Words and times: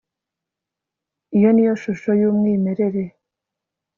iyo 1.37 1.49
niyo 1.51 1.73
shusho 1.81 2.09
yumwimerere 2.21 3.03